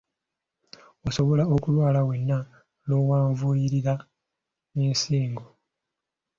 [1.07, 2.39] Osobola okulwala wenna
[2.85, 3.93] n'owanvuyirira
[4.73, 5.45] n'ensingo.